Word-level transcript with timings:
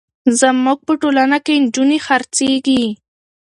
زموږ 0.39 0.79
په 0.87 0.93
ټولنه 1.01 1.37
کې 1.45 1.53
نجونې 1.63 1.97
خرڅېږي. 2.05 2.83